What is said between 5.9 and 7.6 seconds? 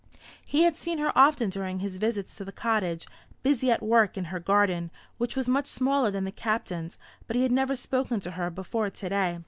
than the Captain's, but he had